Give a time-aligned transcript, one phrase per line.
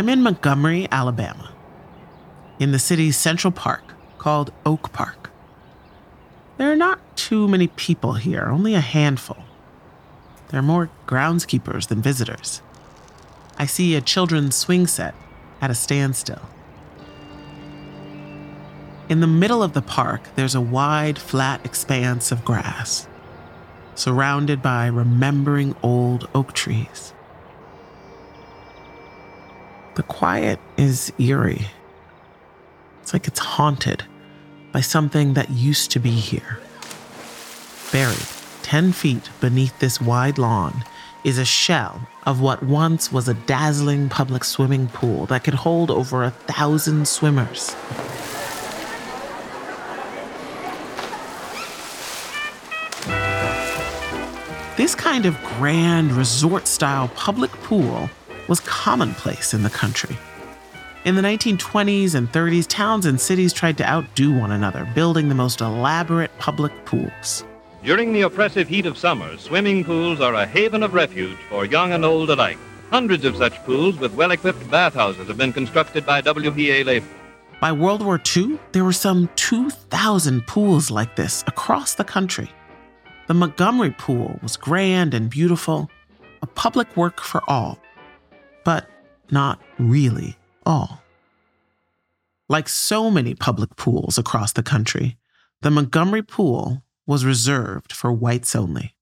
[0.00, 1.52] I'm in Montgomery, Alabama,
[2.58, 5.30] in the city's central park called Oak Park.
[6.56, 9.44] There are not too many people here, only a handful.
[10.48, 12.62] There are more groundskeepers than visitors.
[13.58, 15.14] I see a children's swing set
[15.60, 16.48] at a standstill.
[19.10, 23.06] In the middle of the park, there's a wide, flat expanse of grass,
[23.94, 27.12] surrounded by remembering old oak trees.
[29.96, 31.66] The quiet is eerie.
[33.02, 34.04] It's like it's haunted
[34.72, 36.60] by something that used to be here.
[37.90, 38.26] Buried
[38.62, 40.84] 10 feet beneath this wide lawn
[41.24, 45.90] is a shell of what once was a dazzling public swimming pool that could hold
[45.90, 47.74] over a thousand swimmers.
[54.76, 58.08] This kind of grand resort style public pool
[58.50, 60.18] was commonplace in the country.
[61.06, 65.34] In the 1920s and 30s, towns and cities tried to outdo one another, building the
[65.34, 67.44] most elaborate public pools.
[67.82, 71.92] During the oppressive heat of summer, swimming pools are a haven of refuge for young
[71.92, 72.58] and old alike.
[72.90, 77.06] Hundreds of such pools with well equipped bathhouses have been constructed by WPA labor.
[77.60, 82.50] By World War II, there were some 2,000 pools like this across the country.
[83.28, 85.88] The Montgomery Pool was grand and beautiful,
[86.42, 87.78] a public work for all,
[88.64, 88.88] but
[89.30, 91.02] not really all.
[92.48, 95.16] Like so many public pools across the country,
[95.62, 98.94] the Montgomery Pool was reserved for whites only.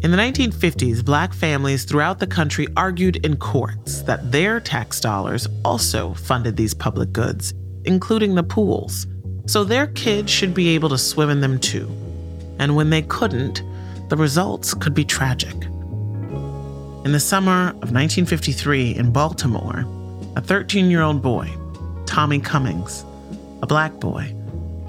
[0.00, 5.48] In the 1950s, black families throughout the country argued in courts that their tax dollars
[5.64, 7.52] also funded these public goods,
[7.84, 9.06] including the pools
[9.48, 11.88] so their kids should be able to swim in them too.
[12.58, 13.62] And when they couldn't,
[14.10, 15.54] the results could be tragic.
[17.04, 19.84] In the summer of 1953 in Baltimore,
[20.36, 21.48] a 13 year old boy,
[22.06, 23.04] Tommy Cummings,
[23.62, 24.34] a black boy,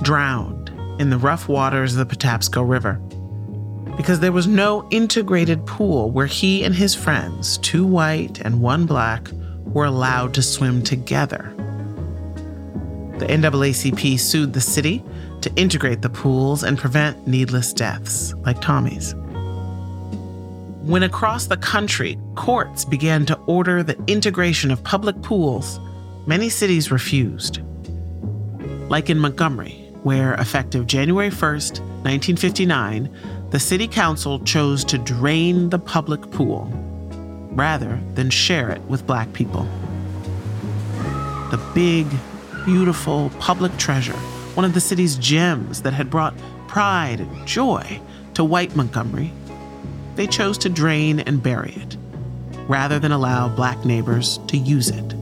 [0.02, 0.69] drowned
[1.00, 2.96] in the rough waters of the Patapsco River
[3.96, 8.86] because there was no integrated pool where he and his friends, two white and one
[8.86, 9.30] black,
[9.66, 11.53] were allowed to swim together.
[13.19, 15.03] The NAACP sued the city
[15.42, 19.14] to integrate the pools and prevent needless deaths like Tommy's.
[20.89, 25.79] When across the country, courts began to order the integration of public pools,
[26.25, 27.59] many cities refused.
[28.89, 33.16] Like in Montgomery, where effective January 1st, 1959,
[33.51, 36.67] the city council chose to drain the public pool
[37.51, 39.67] rather than share it with black people.
[41.51, 42.07] The big,
[42.66, 44.17] beautiful public treasure,
[44.56, 46.35] one of the city's gems that had brought
[46.67, 48.01] pride and joy
[48.33, 49.31] to white Montgomery,
[50.19, 51.96] they chose to drain and bury it,
[52.68, 55.16] rather than allow black neighbors to use it.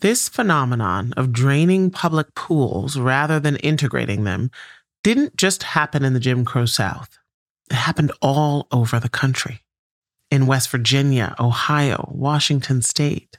[0.00, 4.50] This phenomenon of draining public pools rather than integrating them
[5.04, 7.16] didn't just happen in the Jim Crow South.
[7.70, 9.62] It happened all over the country
[10.32, 13.38] in West Virginia, Ohio, Washington State.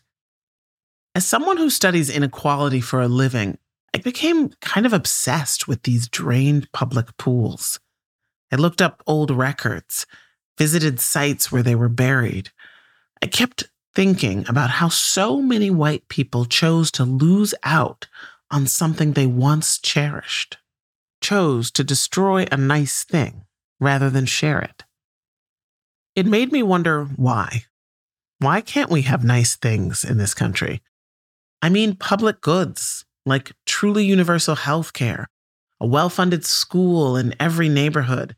[1.14, 3.58] As someone who studies inequality for a living,
[3.94, 7.80] I became kind of obsessed with these drained public pools.
[8.52, 10.06] I looked up old records,
[10.58, 12.52] visited sites where they were buried.
[13.22, 18.08] I kept thinking about how so many white people chose to lose out
[18.52, 20.58] on something they once cherished,
[21.22, 23.46] chose to destroy a nice thing
[23.80, 24.84] rather than share it.
[26.16, 27.66] It made me wonder why.
[28.40, 30.82] Why can't we have nice things in this country?
[31.62, 35.28] I mean, public goods like truly universal health care,
[35.80, 38.36] a well funded school in every neighborhood,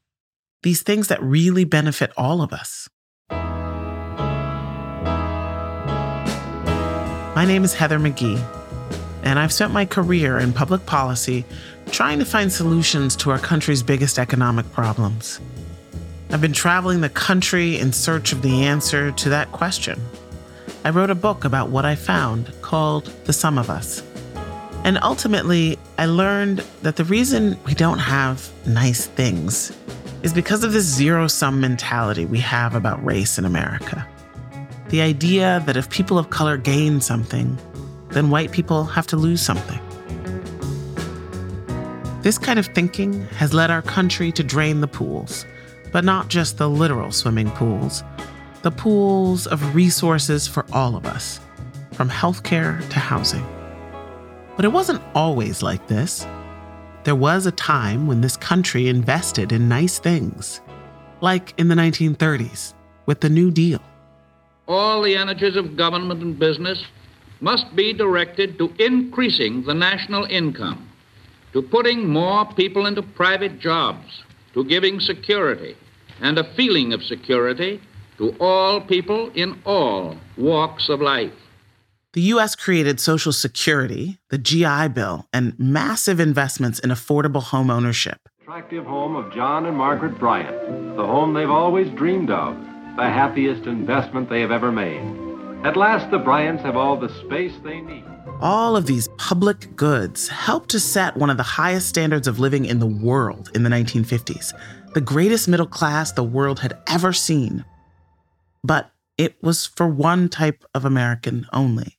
[0.63, 2.89] these things that really benefit all of us.
[7.35, 8.43] My name is Heather McGhee,
[9.23, 11.45] and I've spent my career in public policy
[11.91, 15.39] trying to find solutions to our country's biggest economic problems.
[16.31, 19.99] I've been traveling the country in search of the answer to that question.
[20.83, 24.03] I wrote a book about what I found called The Sum of Us.
[24.83, 29.71] And ultimately, I learned that the reason we don't have nice things
[30.23, 34.07] is because of this zero sum mentality we have about race in America.
[34.89, 37.57] The idea that if people of color gain something,
[38.09, 39.79] then white people have to lose something.
[42.21, 45.45] This kind of thinking has led our country to drain the pools
[45.91, 48.03] but not just the literal swimming pools,
[48.61, 51.39] the pools of resources for all of us,
[51.93, 53.45] from healthcare to housing.
[54.59, 56.27] But it wasn't always like this.
[57.05, 60.59] there was a time when this country invested in nice things,
[61.21, 62.73] like in the 1930s
[63.05, 63.81] with the New Deal.
[64.67, 66.83] All the energies of government and business
[67.39, 70.89] must be directed to increasing the national income,
[71.53, 74.23] to putting more people into private jobs,
[74.55, 75.77] to giving security
[76.19, 77.79] and a feeling of security
[78.17, 81.39] to all people in all walks of life.
[82.13, 82.55] The U.S.
[82.55, 88.17] created Social Security, the GI Bill, and massive investments in affordable home ownership.
[88.41, 92.55] Attractive home of John and Margaret Bryant, the home they've always dreamed of,
[92.95, 95.03] the happiest investment they have ever made.
[95.63, 98.05] At last, the Bryants have all the space they need.
[98.41, 102.65] All of these public goods helped to set one of the highest standards of living
[102.65, 104.51] in the world in the 1950s,
[104.95, 107.63] the greatest middle class the world had ever seen.
[108.63, 108.89] But
[109.19, 111.98] it was for one type of American only.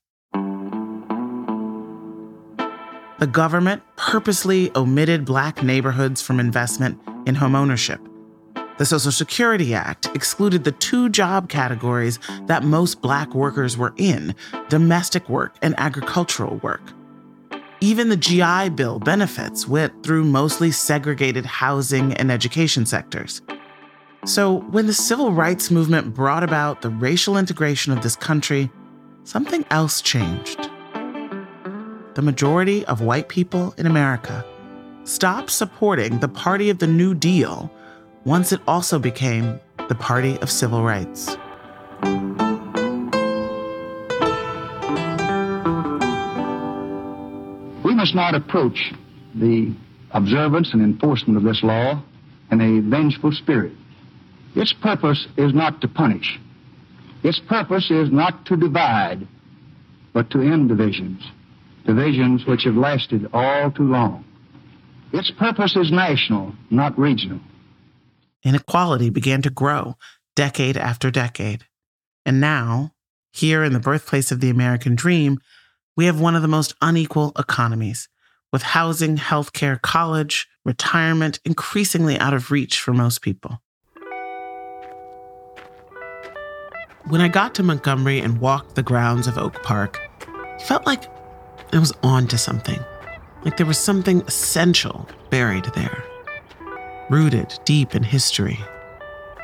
[3.20, 8.00] The government purposely omitted black neighborhoods from investment in homeownership.
[8.78, 14.34] The Social Security Act excluded the two job categories that most black workers were in
[14.70, 16.80] domestic work and agricultural work.
[17.82, 23.42] Even the GI Bill benefits went through mostly segregated housing and education sectors.
[24.24, 28.70] So, when the civil rights movement brought about the racial integration of this country,
[29.24, 30.70] something else changed
[32.14, 34.44] the majority of white people in America
[35.04, 37.70] stopped supporting the Party of the New Deal
[38.24, 41.36] once it also became the Party of Civil Rights.
[47.84, 48.92] We must not approach
[49.34, 49.72] the
[50.10, 52.02] observance and enforcement of this law
[52.50, 53.72] in a vengeful spirit.
[54.56, 56.40] Its purpose is not to punish.
[57.22, 59.26] Its purpose is not to divide,
[60.12, 61.22] but to end divisions
[61.86, 64.24] divisions which have lasted all too long.
[65.12, 67.40] Its purpose is national, not regional.
[68.44, 69.96] Inequality began to grow
[70.36, 71.66] decade after decade.
[72.24, 72.92] And now,
[73.32, 75.38] here in the birthplace of the American dream,
[75.96, 78.08] we have one of the most unequal economies,
[78.52, 83.60] with housing, healthcare, college, retirement increasingly out of reach for most people.
[87.08, 90.00] When I got to Montgomery and walked the grounds of Oak Park,
[90.54, 91.04] it felt like
[91.72, 92.80] I was on to something.
[93.44, 96.04] Like there was something essential buried there,
[97.08, 98.58] rooted deep in history.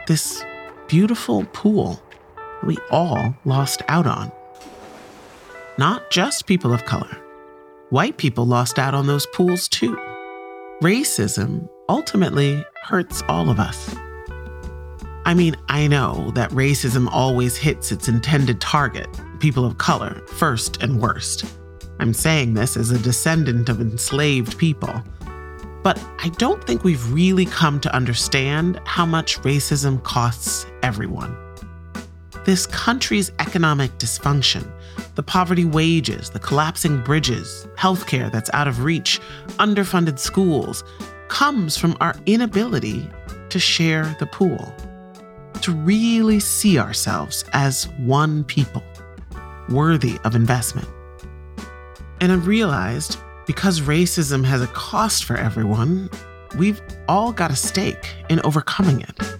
[0.06, 0.44] This
[0.88, 2.02] beautiful pool
[2.64, 4.32] we all lost out on.
[5.78, 7.16] Not just people of color.
[7.90, 9.96] White people lost out on those pools too.
[10.82, 13.94] Racism ultimately hurts all of us.
[15.24, 19.08] I mean, I know that racism always hits its intended target,
[19.38, 21.44] people of color, first and worst.
[21.98, 25.02] I'm saying this as a descendant of enslaved people.
[25.82, 31.36] But I don't think we've really come to understand how much racism costs everyone.
[32.44, 34.70] This country's economic dysfunction,
[35.14, 39.20] the poverty wages, the collapsing bridges, healthcare that's out of reach,
[39.58, 40.84] underfunded schools,
[41.28, 43.08] comes from our inability
[43.48, 44.74] to share the pool,
[45.62, 48.82] to really see ourselves as one people,
[49.68, 50.88] worthy of investment.
[52.20, 56.08] And I've realized because racism has a cost for everyone,
[56.58, 59.38] we've all got a stake in overcoming it.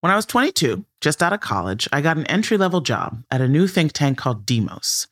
[0.00, 3.42] When I was 22, just out of college, I got an entry level job at
[3.42, 5.06] a new think tank called Demos.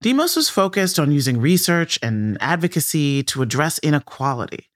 [0.00, 4.70] Demos was focused on using research and advocacy to address inequality.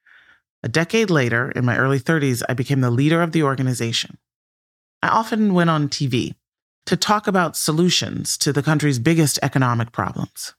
[0.62, 4.18] A decade later, in my early 30s, I became the leader of the organization.
[5.00, 6.34] I often went on TV
[6.86, 10.54] to talk about solutions to the country's biggest economic problems.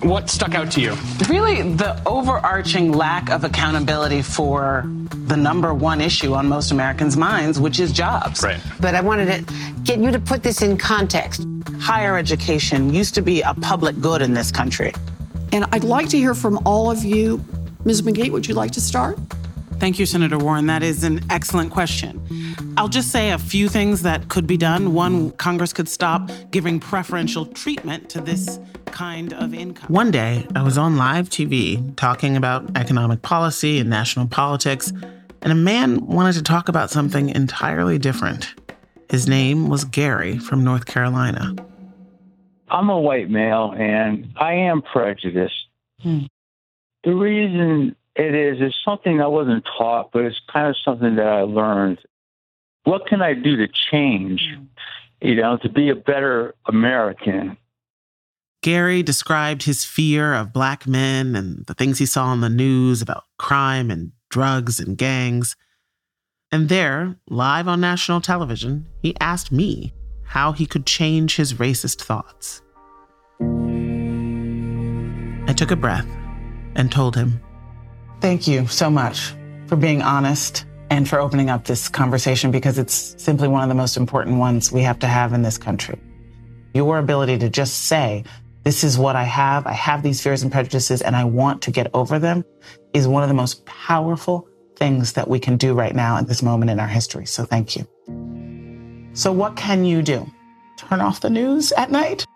[0.00, 0.96] What stuck out to you?
[1.28, 4.84] Really, the overarching lack of accountability for
[5.26, 8.42] the number one issue on most Americans' minds, which is jobs.
[8.42, 8.60] Right.
[8.80, 11.46] But I wanted to get you to put this in context.
[11.78, 14.92] Higher education used to be a public good in this country.
[15.52, 17.44] And I'd like to hear from all of you.
[17.84, 18.00] Ms.
[18.02, 19.18] McGhee, would you like to start?
[19.78, 20.66] Thank you, Senator Warren.
[20.66, 22.20] That is an excellent question.
[22.78, 24.94] I'll just say a few things that could be done.
[24.94, 29.92] One, Congress could stop giving preferential treatment to this kind of income.
[29.92, 34.92] One day, I was on live TV talking about economic policy and national politics,
[35.42, 38.54] and a man wanted to talk about something entirely different.
[39.10, 41.54] His name was Gary from North Carolina.
[42.68, 45.54] I'm a white male and I am prejudiced.
[46.02, 46.24] Hmm.
[47.04, 48.58] The reason it is.
[48.60, 51.98] It's something I wasn't taught, but it's kind of something that I learned.
[52.84, 54.42] What can I do to change?
[54.42, 54.66] Mm.
[55.20, 57.56] you know, to be a better American.
[58.62, 63.00] Gary described his fear of black men and the things he saw on the news
[63.00, 65.56] about crime and drugs and gangs.
[66.50, 69.92] And there, live on national television, he asked me
[70.24, 72.62] how he could change his racist thoughts.
[75.48, 76.08] I took a breath
[76.74, 77.40] and told him,
[78.20, 79.34] Thank you so much
[79.66, 83.74] for being honest and for opening up this conversation because it's simply one of the
[83.74, 86.00] most important ones we have to have in this country.
[86.74, 88.24] Your ability to just say,
[88.64, 89.66] this is what I have.
[89.66, 92.44] I have these fears and prejudices and I want to get over them
[92.92, 96.42] is one of the most powerful things that we can do right now at this
[96.42, 97.26] moment in our history.
[97.26, 97.86] So thank you.
[99.14, 100.26] So what can you do?
[100.76, 102.26] Turn off the news at night?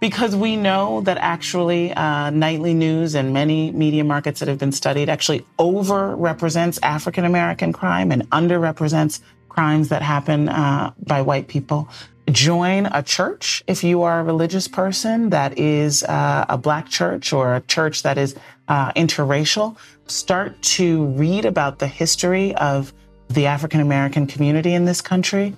[0.00, 4.72] Because we know that actually uh, nightly news and many media markets that have been
[4.72, 11.88] studied actually overrepresents African American crime and underrepresents crimes that happen uh, by white people.
[12.30, 17.32] Join a church if you are a religious person that is uh, a black church
[17.32, 18.36] or a church that is
[18.68, 19.76] uh, interracial.
[20.06, 22.92] Start to read about the history of
[23.28, 25.56] the African American community in this country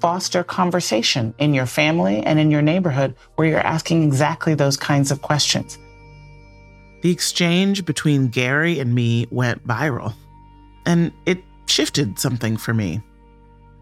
[0.00, 5.10] foster conversation in your family and in your neighborhood where you're asking exactly those kinds
[5.10, 5.78] of questions.
[7.02, 10.14] The exchange between Gary and me went viral,
[10.84, 13.00] and it shifted something for me.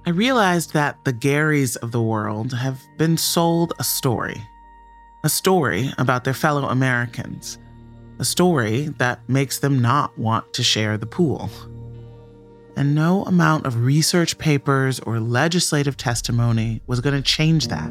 [0.06, 4.40] I realized that the Garys of the world have been sold a story,
[5.24, 7.58] a story about their fellow Americans,
[8.18, 11.50] a story that makes them not want to share the pool
[12.78, 17.90] and no amount of research papers or legislative testimony was going to change that.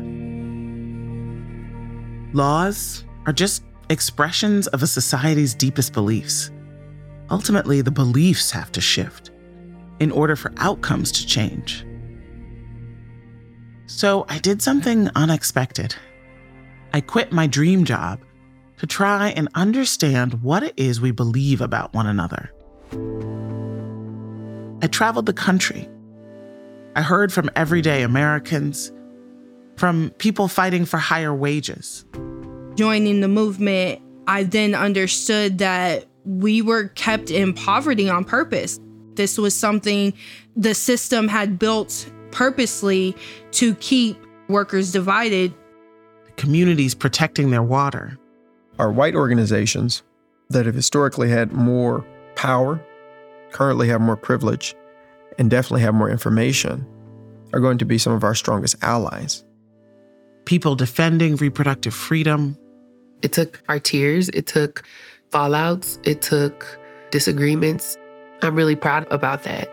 [2.34, 6.52] Laws are just expressions of a society's deepest beliefs.
[7.30, 9.32] Ultimately, the beliefs have to shift
[10.00, 11.86] in order for outcomes to change.
[13.88, 15.96] So I did something unexpected.
[16.94, 18.22] I quit my dream job
[18.78, 22.52] to try and understand what it is we believe about one another.
[24.82, 25.90] I traveled the country.
[26.96, 28.92] I heard from everyday Americans,
[29.76, 32.06] from people fighting for higher wages.
[32.76, 38.80] Joining the movement, I then understood that we were kept in poverty on purpose.
[39.16, 40.14] This was something
[40.56, 43.16] the system had built purposely
[43.52, 44.18] to keep
[44.48, 45.54] workers divided.
[46.36, 48.18] Communities protecting their water.
[48.78, 50.04] Our white organizations
[50.50, 52.06] that have historically had more
[52.36, 52.80] power
[53.52, 54.76] currently have more privilege
[55.38, 56.86] and definitely have more information
[57.54, 59.44] are going to be some of our strongest allies.
[60.46, 62.58] People defending reproductive freedom.
[63.22, 64.84] It took our tears, it took
[65.32, 66.80] fallouts, it took
[67.12, 67.98] disagreements.
[68.42, 69.70] I'm really proud about that.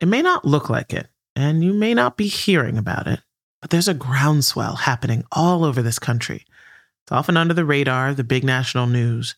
[0.00, 3.20] It may not look like it, and you may not be hearing about it,
[3.60, 6.44] but there's a groundswell happening all over this country
[7.02, 9.34] it's often under the radar the big national news,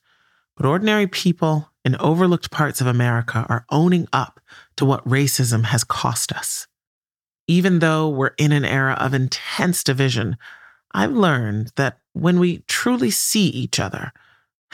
[0.57, 4.41] but ordinary people in overlooked parts of America are owning up
[4.77, 6.67] to what racism has cost us.
[7.47, 10.37] Even though we're in an era of intense division,
[10.93, 14.13] I've learned that when we truly see each other,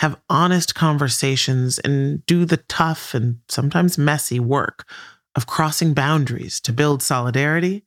[0.01, 4.89] have honest conversations, and do the tough and sometimes messy work
[5.35, 7.85] of crossing boundaries to build solidarity,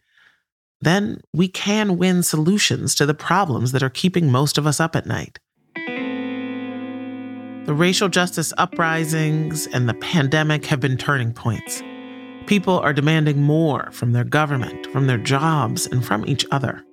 [0.83, 4.95] then we can win solutions to the problems that are keeping most of us up
[4.95, 5.39] at night.
[7.65, 11.81] The racial justice uprisings and the pandemic have been turning points.
[12.45, 16.83] People are demanding more from their government, from their jobs, and from each other.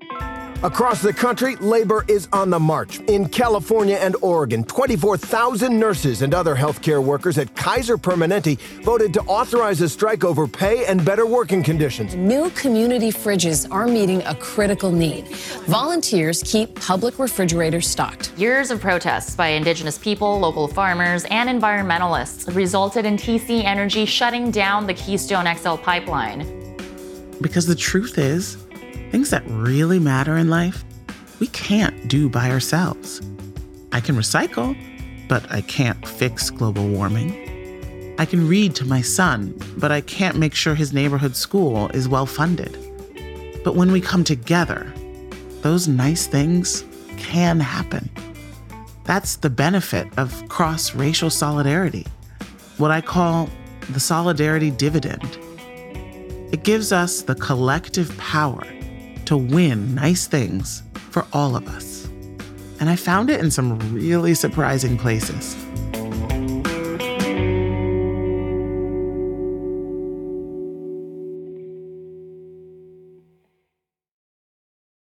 [0.62, 3.00] Across the country, labor is on the march.
[3.08, 9.22] In California and Oregon, 24,000 nurses and other healthcare workers at Kaiser Permanente voted to
[9.22, 12.14] authorize a strike over pay and better working conditions.
[12.14, 15.28] New community fridges are meeting a critical need.
[15.64, 18.36] Volunteers keep public refrigerators stocked.
[18.36, 24.50] Years of protests by indigenous people, local farmers, and environmentalists resulted in TC Energy shutting
[24.50, 26.40] down the Keystone XL pipeline.
[27.40, 28.58] Because the truth is,
[29.10, 30.84] things that really matter in life,
[31.40, 33.20] we can't do by ourselves.
[33.92, 34.76] I can recycle,
[35.28, 38.14] but I can't fix global warming.
[38.18, 42.08] I can read to my son, but I can't make sure his neighborhood school is
[42.08, 42.76] well funded.
[43.64, 44.92] But when we come together,
[45.62, 46.84] those nice things
[47.16, 48.08] can happen.
[49.04, 52.06] That's the benefit of cross racial solidarity,
[52.76, 53.48] what I call
[53.90, 55.38] the solidarity dividend.
[56.52, 58.62] It gives us the collective power
[59.30, 60.82] to win nice things
[61.12, 62.06] for all of us.
[62.80, 65.54] And I found it in some really surprising places.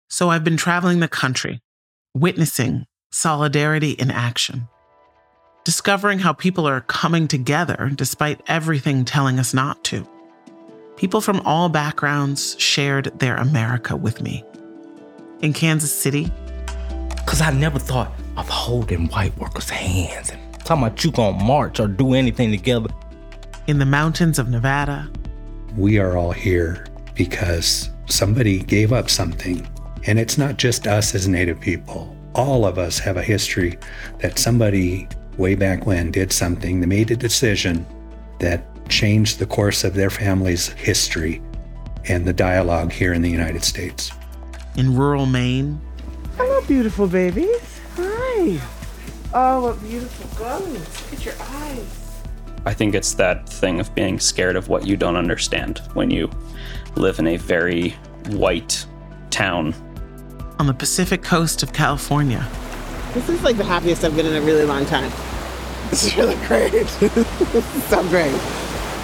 [0.08, 1.60] So I've been traveling the country,
[2.14, 4.68] witnessing solidarity in action,
[5.64, 10.08] discovering how people are coming together despite everything telling us not to.
[11.02, 14.44] People from all backgrounds shared their America with me.
[15.40, 16.30] In Kansas City,
[17.16, 21.80] because I never thought of holding white workers' hands and talking about you gonna march
[21.80, 22.88] or do anything together.
[23.66, 25.10] In the mountains of Nevada,
[25.76, 29.66] we are all here because somebody gave up something.
[30.06, 32.16] And it's not just us as Native people.
[32.36, 33.76] All of us have a history
[34.20, 37.84] that somebody way back when did something, they made a decision
[38.38, 41.42] that changed the course of their family's history
[42.08, 44.10] and the dialogue here in the United States.
[44.76, 45.80] In rural Maine,
[46.36, 47.80] Hello, beautiful babies.
[47.96, 48.58] Hi.
[49.34, 50.78] Oh, what beautiful gums.
[51.10, 52.22] Look at your eyes.
[52.64, 56.30] I think it's that thing of being scared of what you don't understand when you
[56.96, 57.90] live in a very
[58.30, 58.86] white
[59.30, 59.74] town.
[60.58, 62.48] On the Pacific coast of California.
[63.12, 65.10] This is like the happiest I've been in a really long time.
[65.90, 66.72] This is really great.
[66.72, 68.32] this is so great.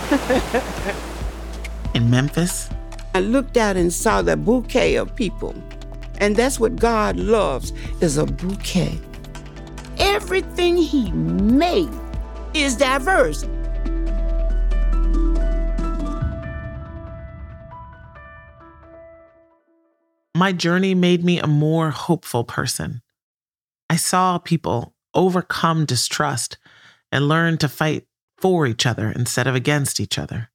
[1.94, 2.70] in Memphis,
[3.14, 5.54] I looked out and saw the bouquet of people.
[6.18, 8.98] And that's what God loves is a bouquet.
[9.98, 11.90] Everything he made
[12.54, 13.46] is diverse.
[20.34, 23.02] My journey made me a more hopeful person.
[23.90, 26.56] I saw people overcome distrust
[27.12, 28.07] and learn to fight
[28.38, 30.50] for each other instead of against each other.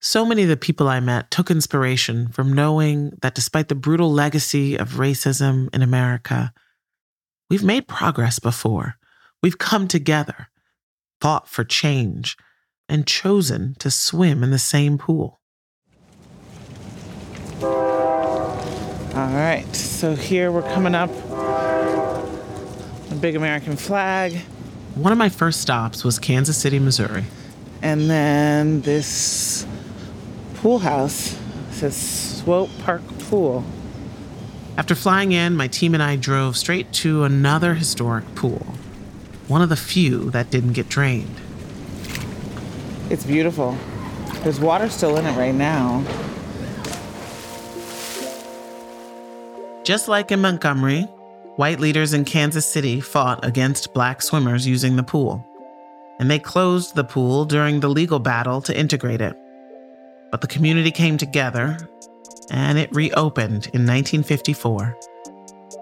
[0.00, 4.12] So many of the people I met took inspiration from knowing that despite the brutal
[4.12, 6.52] legacy of racism in America,
[7.50, 8.96] we've made progress before.
[9.42, 10.48] We've come together,
[11.20, 12.36] fought for change,
[12.88, 15.40] and chosen to swim in the same pool.
[17.60, 21.10] All right, so here we're coming up.
[23.10, 24.40] A big American flag.
[24.98, 27.22] One of my first stops was Kansas City, Missouri.
[27.82, 29.64] And then this
[30.54, 33.64] pool house it says Swope Park Pool.
[34.76, 38.74] After flying in, my team and I drove straight to another historic pool,
[39.46, 41.36] one of the few that didn't get drained.
[43.08, 43.78] It's beautiful.
[44.42, 46.02] There's water still in it right now.
[49.84, 51.06] Just like in Montgomery,
[51.58, 55.44] white leaders in Kansas City fought against black swimmers using the pool.
[56.20, 59.36] And they closed the pool during the legal battle to integrate it.
[60.30, 61.76] But the community came together
[62.52, 64.96] and it reopened in 1954.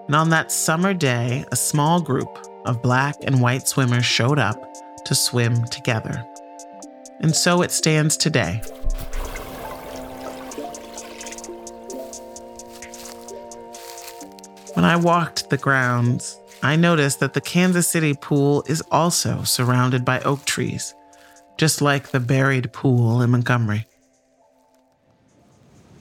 [0.07, 4.59] And on that summer day, a small group of black and white swimmers showed up
[5.05, 6.25] to swim together.
[7.19, 8.63] And so it stands today.
[14.77, 20.05] When I walked the grounds, I noticed that the Kansas City pool is also surrounded
[20.05, 20.93] by oak trees,
[21.57, 23.87] just like the buried pool in Montgomery.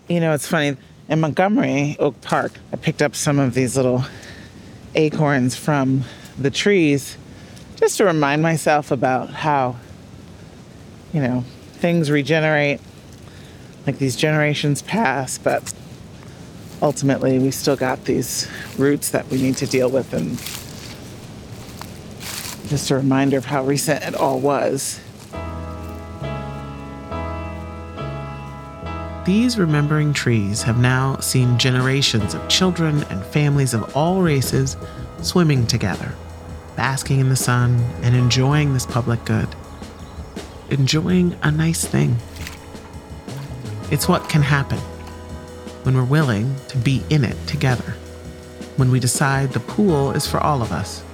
[0.09, 0.77] You know, it's funny.
[1.09, 4.05] In Montgomery, Oak Park, I picked up some of these little
[4.95, 6.05] acorns from
[6.39, 7.17] the trees
[7.77, 9.77] just to remind myself about how,
[11.15, 11.45] you know,
[11.77, 12.83] things regenerate,
[13.87, 15.73] like these generations pass, but
[16.83, 20.39] ultimately we still got these roots that we need to deal with and
[22.69, 25.01] just a reminder of how recent it all was.
[29.25, 34.77] These remembering trees have now seen generations of children and families of all races
[35.21, 36.13] swimming together,
[36.77, 39.49] basking in the sun, and enjoying this public good.
[40.71, 42.17] Enjoying a nice thing.
[43.91, 44.79] It's what can happen
[45.87, 47.95] when we're willing to be in it together,
[48.75, 51.05] when we decide the pool is for all of us.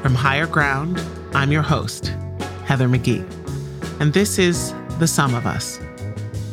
[0.00, 1.02] From Higher Ground,
[1.34, 2.14] I'm your host,
[2.66, 3.28] Heather McGhee,
[3.98, 5.80] and this is The Sum of Us,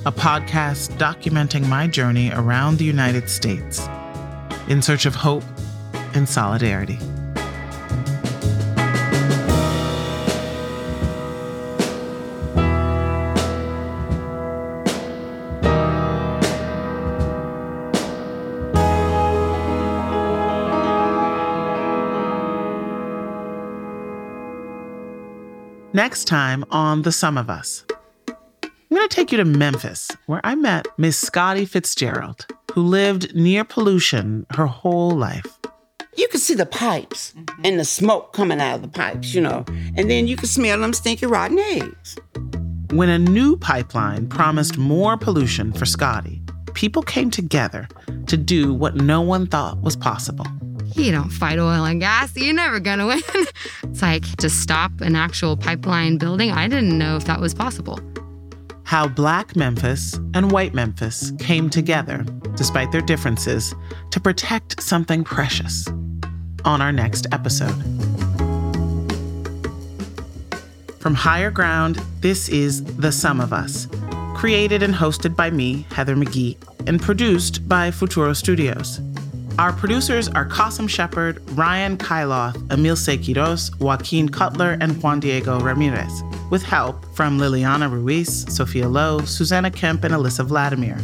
[0.08, 3.88] a podcast documenting my journey around the United States
[4.68, 5.44] in search of hope
[6.16, 7.00] and solidarity.
[25.94, 27.86] Next time on The Sum of Us,
[28.28, 28.36] I'm
[28.90, 33.64] going to take you to Memphis, where I met Miss Scotty Fitzgerald, who lived near
[33.64, 35.48] pollution her whole life.
[36.18, 37.62] You could see the pipes mm-hmm.
[37.64, 40.80] and the smoke coming out of the pipes, you know, and then you could smell
[40.80, 42.18] them stinky rotten eggs.
[42.92, 46.42] When a new pipeline promised more pollution for Scotty,
[46.74, 47.88] people came together
[48.28, 50.46] to do what no one thought was possible.
[50.94, 53.22] You don't fight oil and gas, you're never gonna win.
[53.84, 56.52] it's like to stop an actual pipeline building.
[56.52, 58.00] I didn't know if that was possible.
[58.84, 62.24] How Black Memphis and White Memphis came together,
[62.56, 63.74] despite their differences,
[64.12, 65.88] to protect something precious.
[66.66, 67.76] On our next episode.
[71.00, 73.88] From Higher Ground, this is The Sum of Us,
[74.36, 79.00] created and hosted by me, Heather McGhee, and produced by Futuro Studios.
[79.60, 86.24] Our producers are Cassim Shepard, Ryan Kailath, Emilce Quiroz, Joaquin Cotler, and Juan Diego Ramirez,
[86.50, 90.98] with help from Liliana Ruiz, Sophia Lo, Susanna Kemp, and Alissa Vladimir.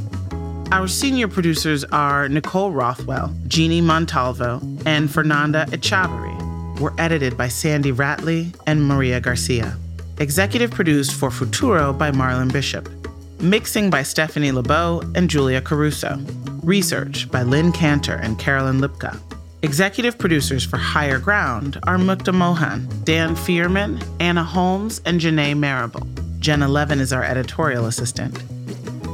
[0.72, 6.80] Our senior producers are Nicole Rothwell, Jeanne Montalvo, and Fernanda Echavarri.
[6.80, 9.78] We're edited by Sandy Rattley and Maria Garcia.
[10.20, 12.90] Executive produced for Futuro by Marlon Bishop.
[13.40, 16.20] Mixing by Stephanie Lebow and Julia Caruso.
[16.64, 19.20] Research by Lynn Kanter and Carolyn Lipka.
[19.64, 26.08] Executive producers for Higher Ground are Mukta Mohan, Dan Fierman, Anna Holmes, and Janae Marable.
[26.40, 28.44] Jenna Levin is our editorial assistant.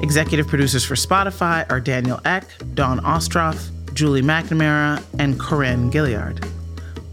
[0.01, 6.47] Executive producers for Spotify are Daniel Ek, Dawn Ostroff, Julie McNamara, and Corinne Gilliard.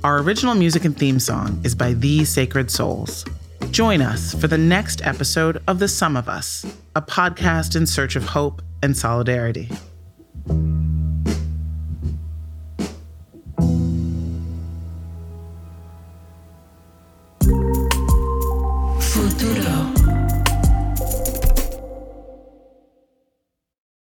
[0.04, 3.24] Our original music and theme song is by Thee Sacred Souls.
[3.70, 8.16] Join us for the next episode of The Sum of Us, a podcast in search
[8.16, 9.70] of hope and solidarity.